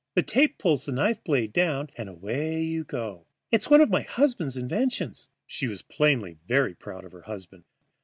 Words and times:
The 0.15 0.23
tape 0.23 0.57
pulls 0.57 0.83
the 0.87 0.91
knife 0.91 1.23
blade 1.23 1.53
down, 1.53 1.91
and 1.95 2.09
away 2.09 2.63
you 2.63 2.83
go. 2.83 3.27
It's 3.51 3.69
one 3.69 3.81
of 3.81 3.91
my 3.91 4.01
husband's 4.01 4.57
inventions." 4.57 5.29
She 5.45 5.67
was 5.67 5.83
plainly 5.83 6.39
very 6.47 6.73
proud 6.73 7.05
of 7.05 7.11
her 7.11 7.21
husband. 7.21 7.65